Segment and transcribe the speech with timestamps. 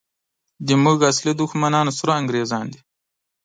[0.69, 2.79] زموږ اصلي دښمنان سره انګریزان دي!